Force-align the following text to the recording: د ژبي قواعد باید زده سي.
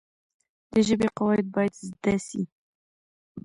د 0.73 0.75
ژبي 0.87 1.07
قواعد 1.17 1.47
باید 1.55 1.73
زده 1.87 2.15
سي. 2.27 2.41